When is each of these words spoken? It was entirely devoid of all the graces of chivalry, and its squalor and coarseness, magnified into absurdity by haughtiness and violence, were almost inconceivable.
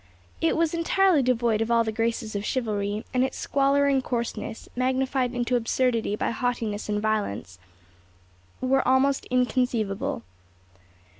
It 0.41 0.57
was 0.57 0.73
entirely 0.73 1.21
devoid 1.21 1.61
of 1.61 1.69
all 1.69 1.83
the 1.83 1.91
graces 1.91 2.35
of 2.35 2.43
chivalry, 2.43 3.05
and 3.13 3.23
its 3.23 3.37
squalor 3.37 3.85
and 3.85 4.03
coarseness, 4.03 4.67
magnified 4.75 5.35
into 5.35 5.55
absurdity 5.55 6.15
by 6.15 6.31
haughtiness 6.31 6.89
and 6.89 6.99
violence, 6.99 7.59
were 8.61 8.87
almost 8.87 9.25
inconceivable. 9.29 10.23